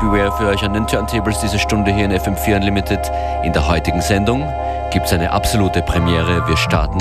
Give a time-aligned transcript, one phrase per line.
[0.00, 3.12] Beware für euch an den Turntables diese Stunde hier in FM4 Unlimited.
[3.42, 4.50] In der heutigen Sendung
[4.90, 6.46] gibt es eine absolute Premiere.
[6.48, 6.98] Wir starten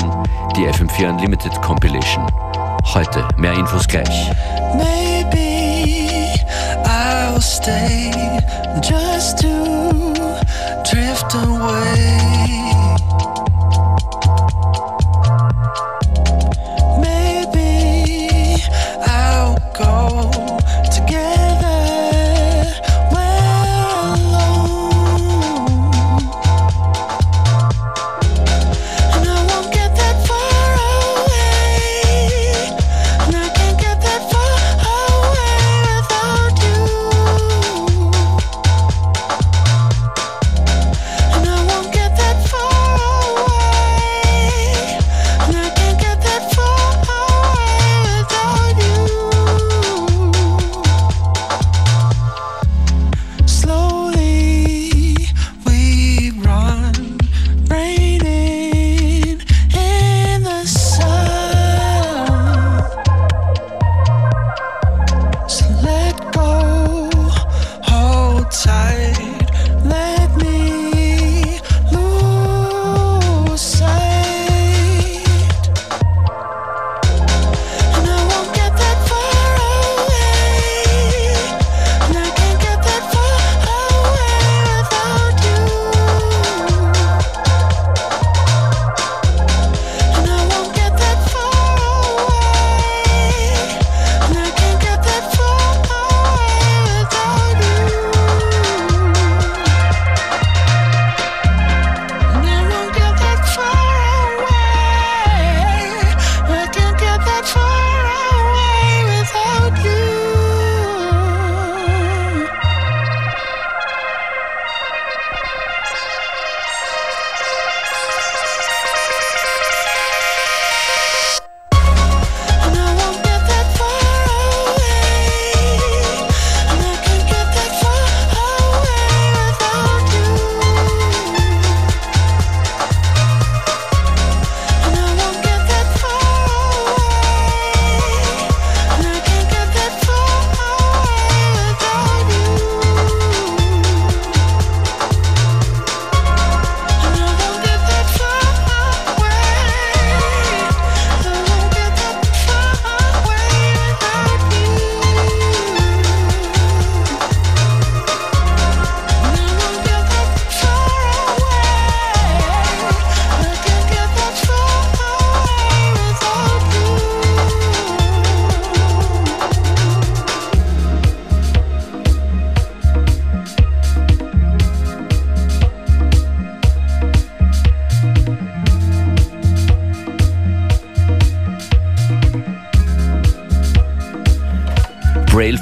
[0.58, 2.28] die FM4 Unlimited Compilation.
[2.94, 4.32] Heute mehr Infos gleich.
[4.76, 6.28] Maybe
[6.84, 8.12] I'll stay
[8.82, 10.14] just to
[10.84, 12.79] drift away.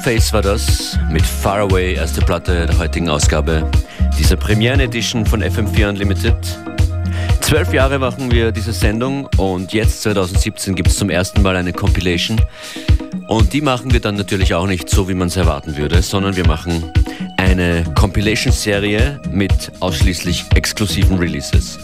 [0.08, 3.70] Face war das mit Far Away, erste Platte der heutigen Ausgabe
[4.18, 6.34] dieser Premieren-Edition von FM4 Unlimited.
[7.42, 11.74] Zwölf Jahre machen wir diese Sendung und jetzt 2017 gibt es zum ersten Mal eine
[11.74, 12.40] Compilation.
[13.26, 16.36] Und die machen wir dann natürlich auch nicht so, wie man es erwarten würde, sondern
[16.36, 16.90] wir machen
[17.36, 21.78] eine Compilation-Serie mit ausschließlich exklusiven Releases.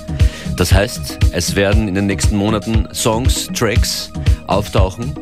[0.57, 4.11] Das heißt, es werden in den nächsten Monaten Songs, Tracks
[4.47, 5.13] auftauchen,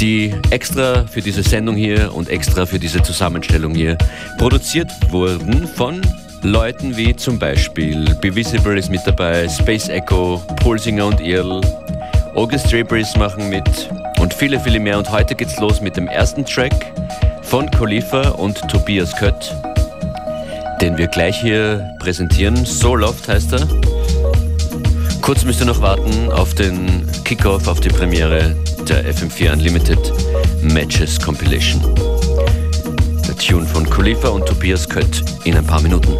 [0.00, 3.96] die extra für diese Sendung hier und extra für diese Zusammenstellung hier
[4.38, 6.00] produziert wurden von
[6.42, 11.60] Leuten wie zum Beispiel Bevisible ist mit dabei, Space Echo, Pulsinger und Earl,
[12.34, 13.90] August Draperies machen mit
[14.20, 14.98] und viele, viele mehr.
[14.98, 16.92] Und heute geht's los mit dem ersten Track
[17.42, 19.54] von Khalifa und Tobias Kött,
[20.80, 22.64] den wir gleich hier präsentieren.
[22.64, 23.66] So Loft heißt er.
[25.20, 28.54] Kurz müsst ihr noch warten auf den Kickoff, auf die Premiere
[28.88, 29.98] der FM4 Unlimited
[30.62, 31.82] Matches Compilation.
[33.26, 36.16] Der Tune von Khalifa und Tobias Kött in ein paar Minuten.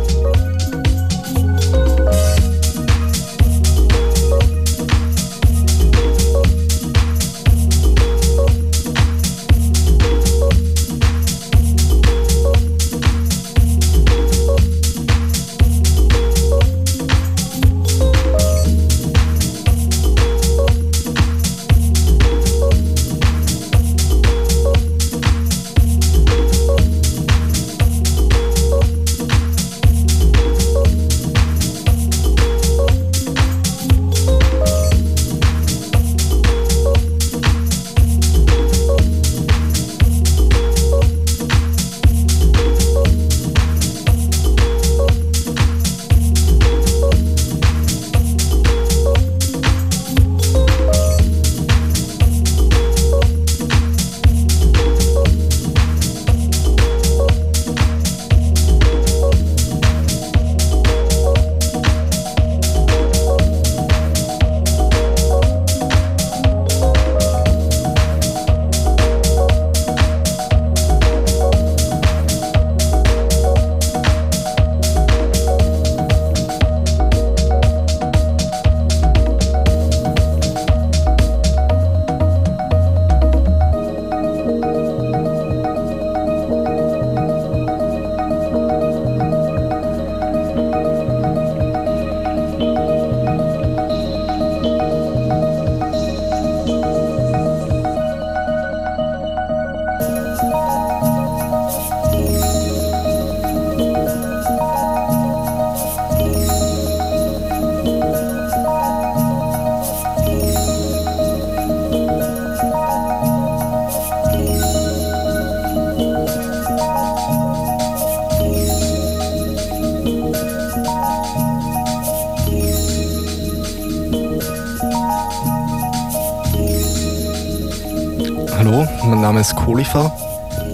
[129.48, 130.12] Ist Kolifer.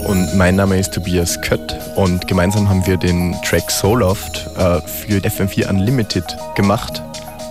[0.09, 5.19] Und mein Name ist Tobias Kött und gemeinsam haben wir den Track Souloft äh, für
[5.19, 6.25] FM4 Unlimited
[6.57, 7.01] gemacht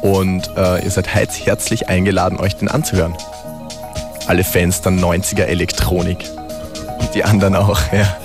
[0.01, 3.15] und äh, ihr seid herzlich eingeladen, euch den anzuhören.
[4.27, 6.25] Alle Fans der 90er Elektronik
[6.99, 8.17] und die anderen auch, ja.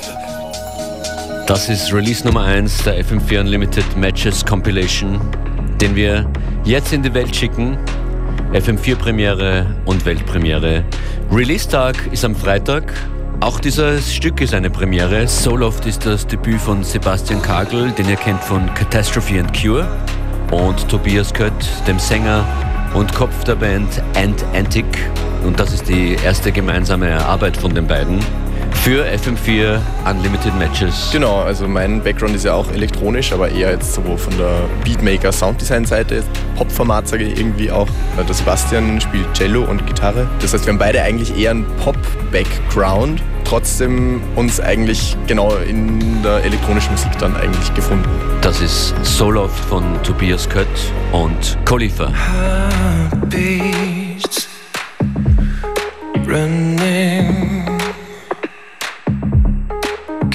[1.46, 5.20] Das ist Release Nummer 1 der FM4 Unlimited Matches Compilation,
[5.80, 6.28] den wir
[6.64, 7.78] jetzt in die Welt schicken.
[8.52, 10.82] FM4 Premiere und Weltpremiere.
[11.30, 12.94] Release-Tag ist am Freitag.
[13.40, 15.28] Auch dieses Stück ist eine Premiere.
[15.28, 19.86] Soloft ist das Debüt von Sebastian Kagel, den ihr kennt von Catastrophe and Cure.
[20.50, 21.52] Und Tobias Kött,
[21.86, 22.46] dem Sänger
[22.94, 24.86] und Kopf der Band Ant Antic.
[25.44, 28.20] Und das ist die erste gemeinsame Arbeit von den beiden
[28.82, 31.10] für FM4 Unlimited Matches.
[31.12, 35.32] Genau, also mein Background ist ja auch elektronisch, aber eher jetzt so von der Beatmaker
[35.32, 36.22] Sounddesign Seite,
[36.56, 37.88] Pop-Format sage ich irgendwie auch.
[38.16, 40.28] Der Sebastian spielt Cello und Gitarre.
[40.40, 46.44] Das heißt, wir haben beide eigentlich eher einen Pop-Background, trotzdem uns eigentlich genau in der
[46.44, 48.08] elektronischen Musik dann eigentlich gefunden.
[48.40, 50.66] Das ist Soloft von Tobias Kött
[51.12, 52.12] und Khalifa.
[53.38, 53.97] running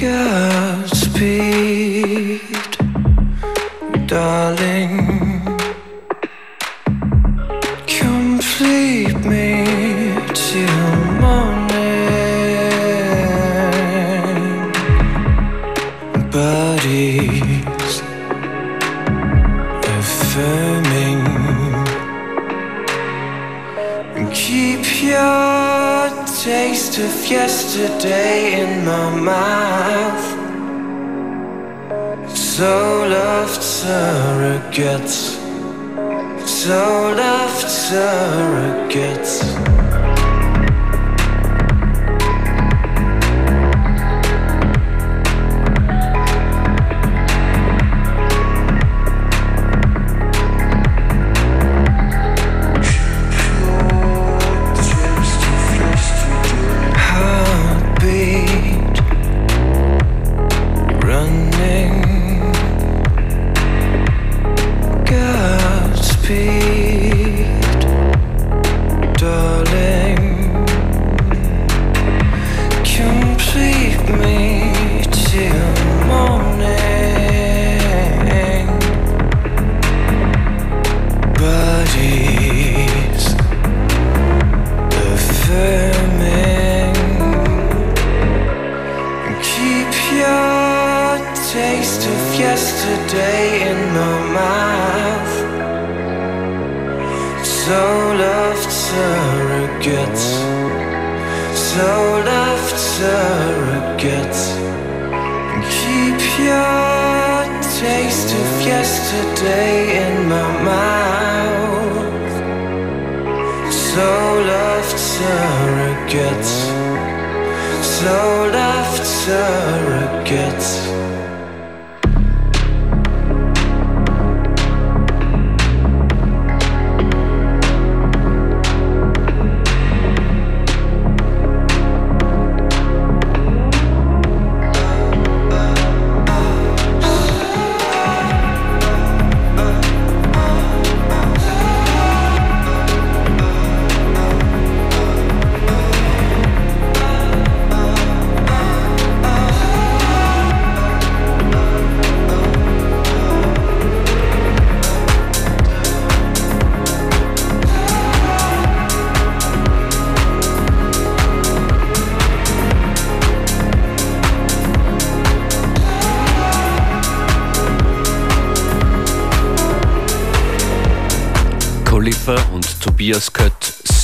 [0.04, 1.22] Godspeed,
[4.06, 5.13] darling.
[27.34, 30.26] Yesterday in my mouth.
[32.36, 32.72] So
[33.16, 35.18] loved surrogates,
[36.62, 36.82] so
[37.22, 39.32] loved surrogates.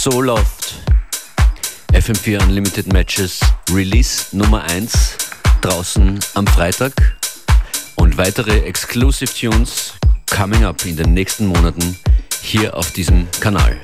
[0.03, 0.77] So Loft,
[1.93, 3.39] FM4 Unlimited Matches,
[3.71, 5.19] Release Nummer 1,
[5.61, 7.19] draußen am Freitag
[7.97, 9.93] und weitere Exclusive Tunes
[10.35, 11.99] coming up in den nächsten Monaten
[12.41, 13.79] hier auf diesem Kanal.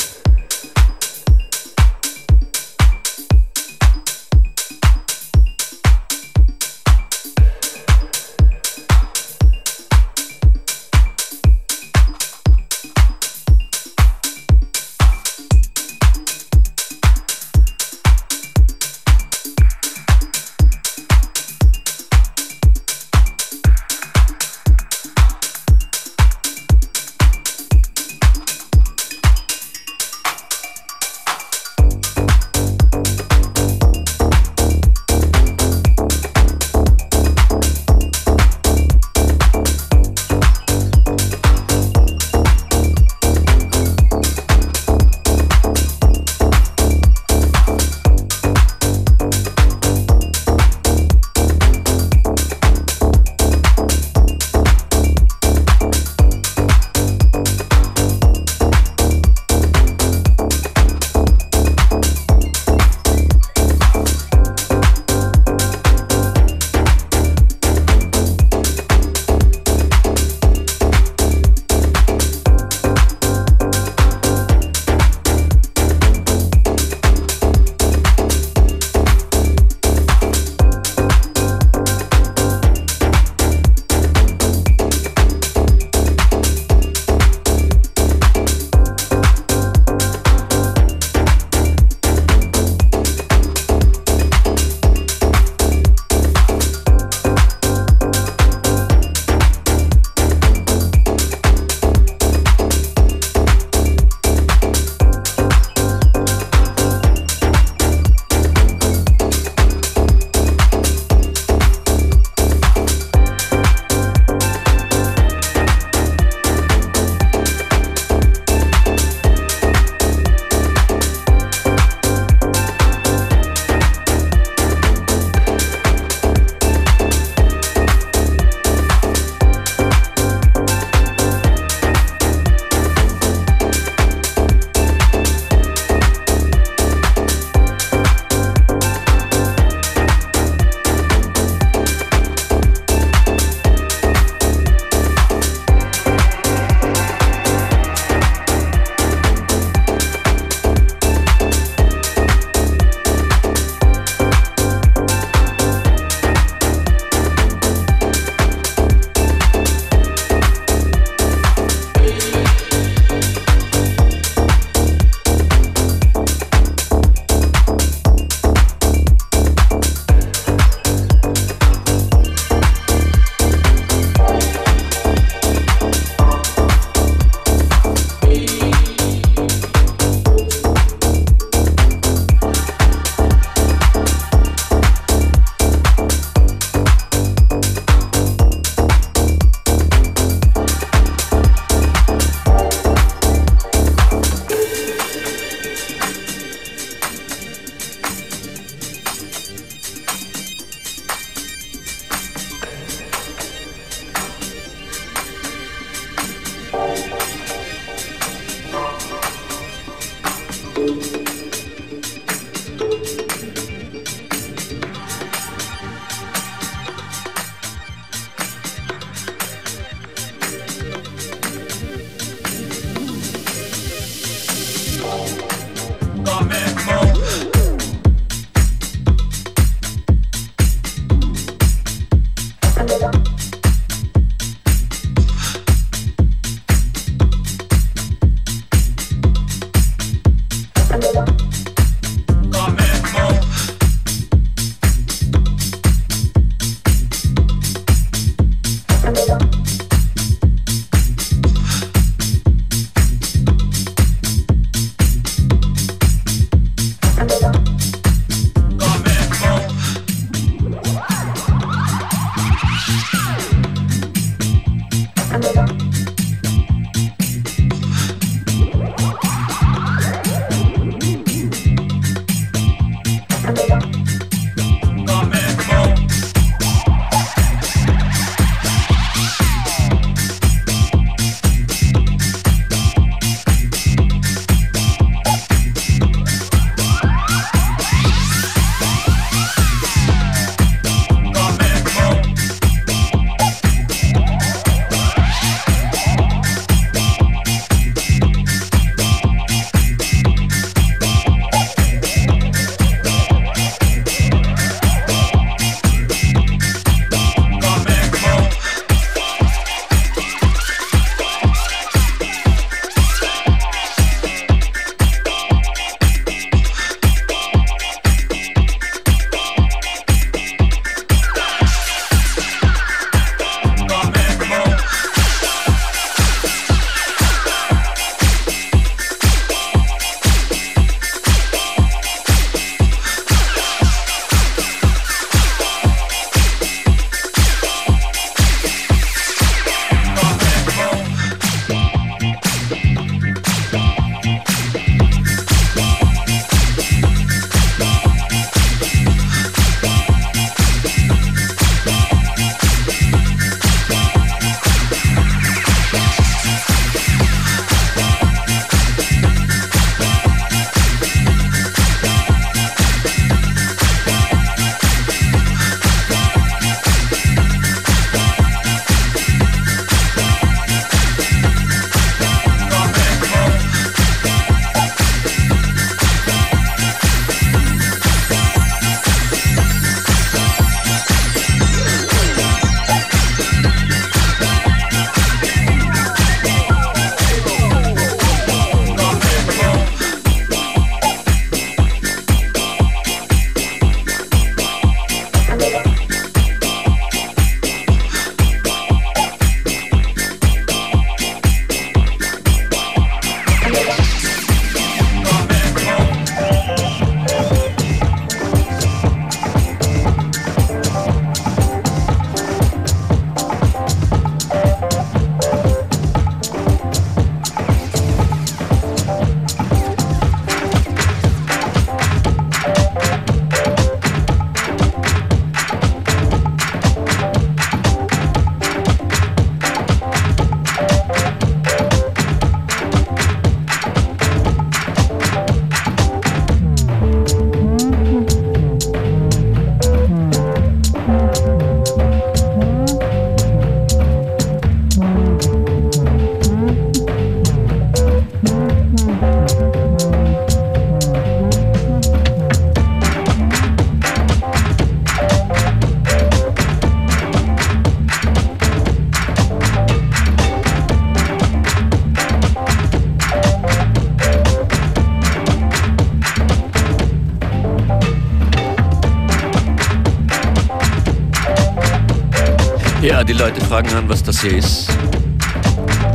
[473.23, 474.89] Die Leute fragen an, was das hier ist.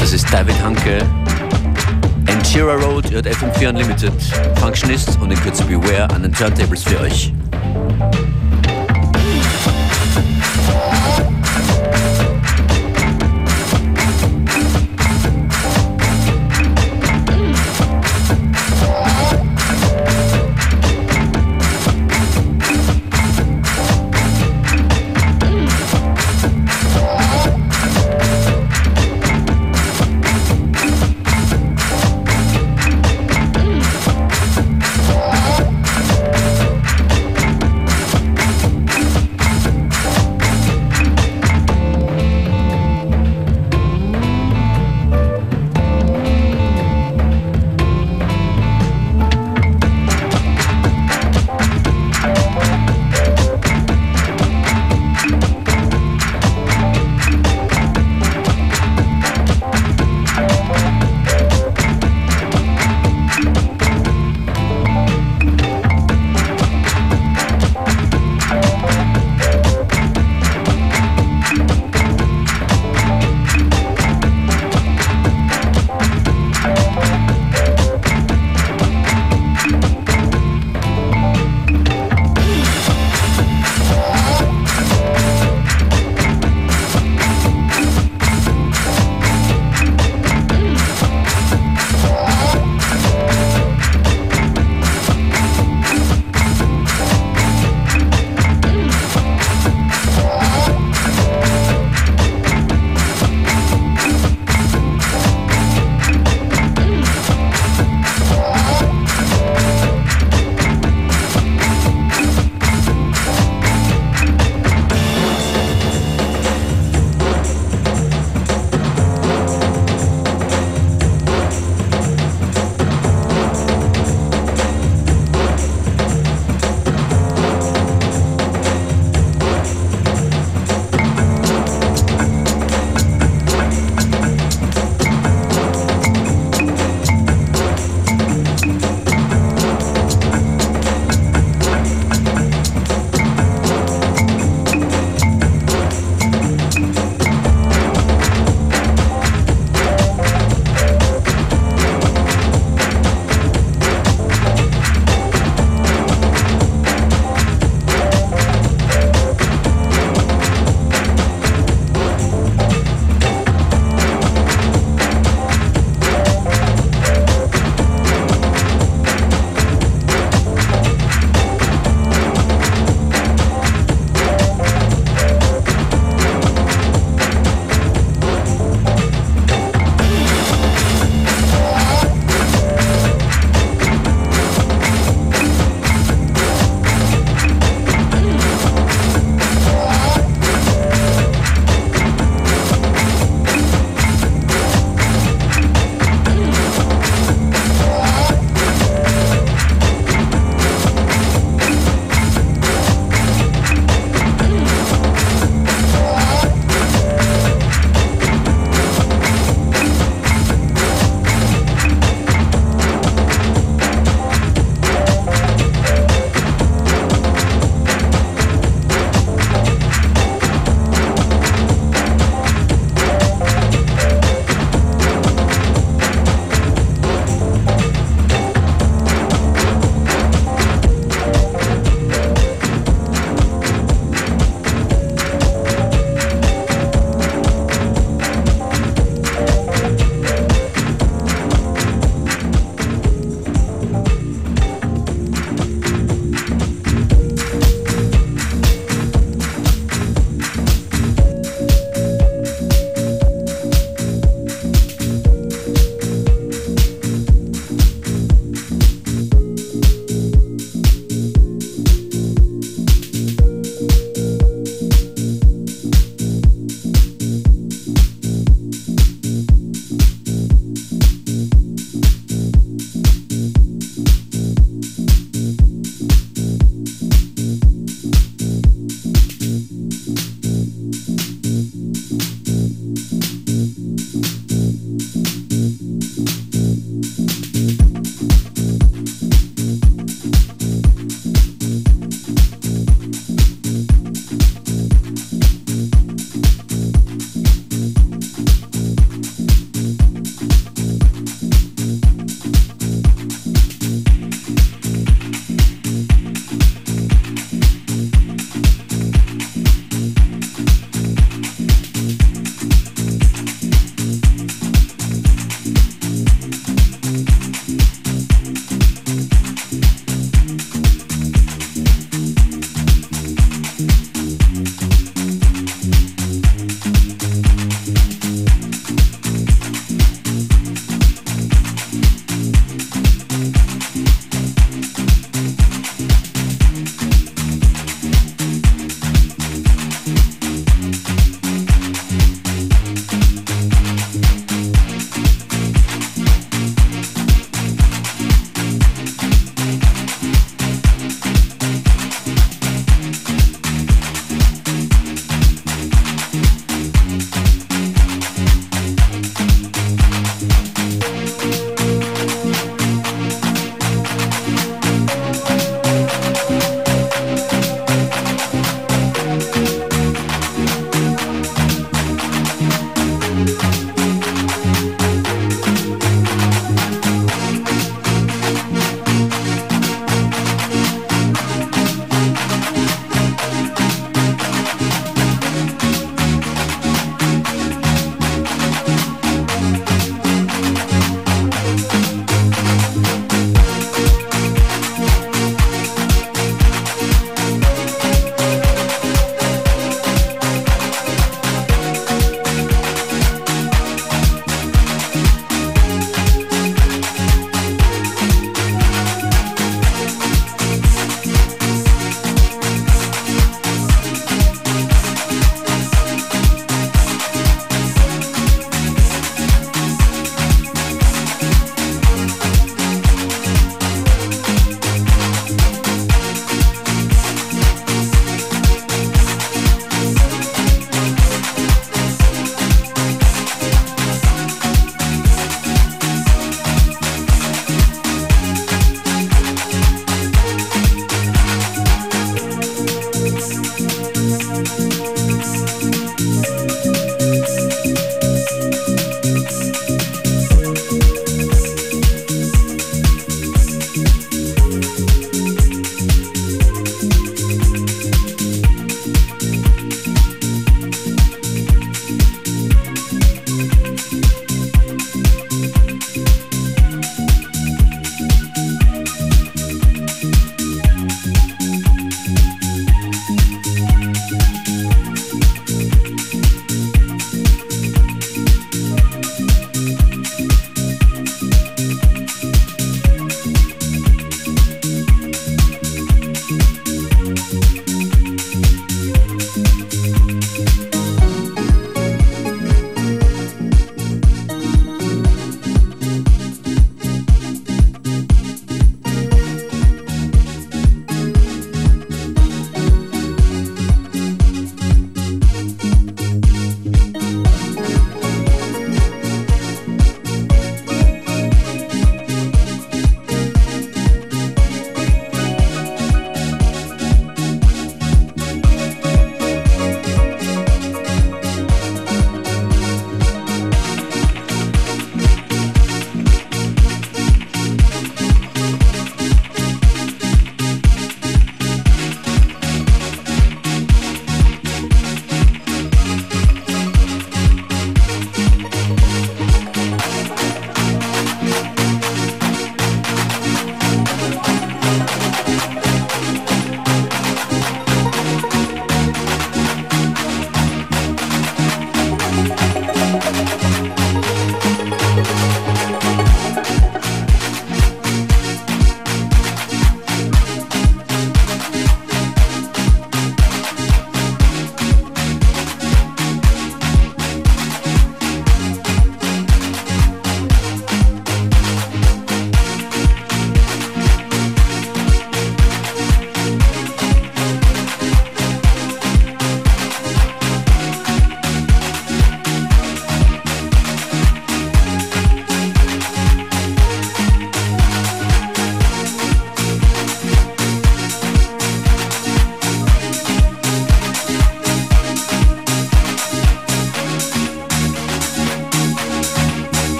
[0.00, 0.98] Das ist David Hanke.
[2.26, 4.12] Enchira Road, ihr hört FM4 Unlimited.
[4.56, 7.32] Functionist und in Kürze Beware an den Turntables für euch.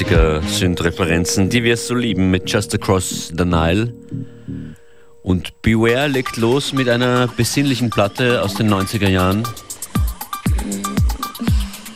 [0.00, 3.92] 90er-Synth-Referenzen, die wir so lieben, mit Just Across the Nile.
[5.22, 9.42] Und Beware legt los mit einer besinnlichen Platte aus den 90er Jahren.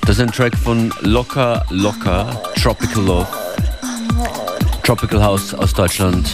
[0.02, 3.28] Das ist ein Track von Locker Locker, Tropical Love.
[4.82, 6.28] Tropical House aus Deutschland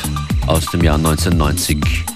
[0.48, 2.09] aus dem Jahr 1990.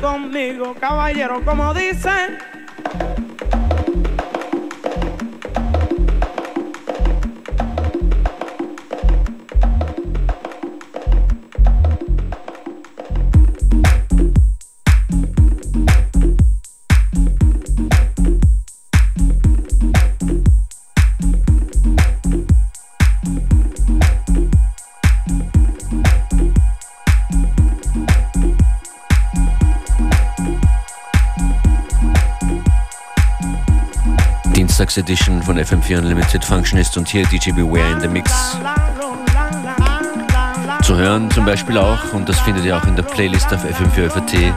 [0.00, 2.53] Conmigo, caballero, como dicen.
[34.94, 38.30] Dienstags Edition von FM4 Unlimited Functionist und hier DJ Beware in the Mix.
[40.82, 44.10] Zu hören zum Beispiel auch, und das findet ihr auch in der Playlist auf FM4
[44.10, 44.54] FAT,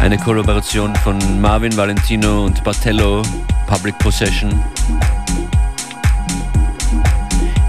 [0.00, 3.22] eine Kollaboration von Marvin Valentino und Bartello,
[3.66, 4.62] Public Possession.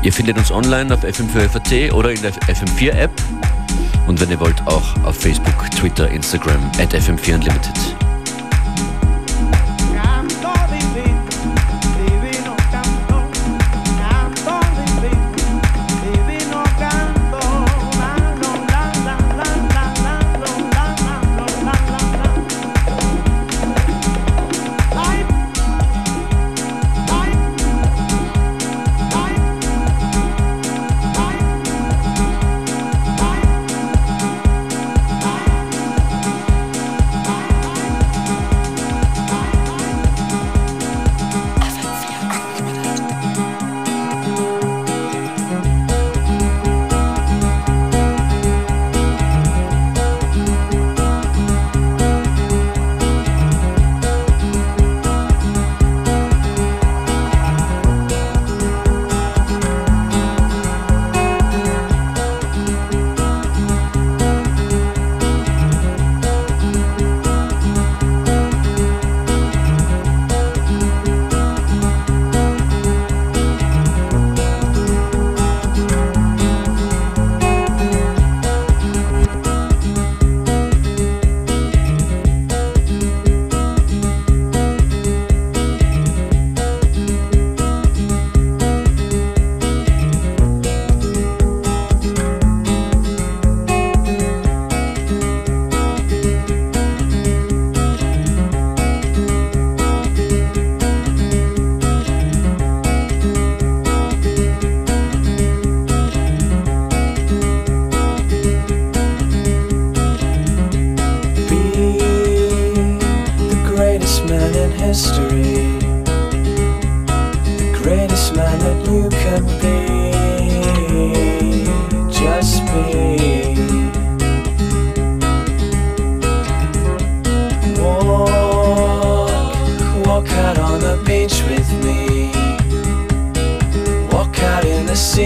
[0.04, 3.12] Ihr findet uns online auf FM4 FAT oder in der FM4 App
[4.08, 8.01] und wenn ihr wollt auch auf Facebook, Twitter, Instagram at FM4 Unlimited.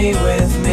[0.04, 0.65] with me.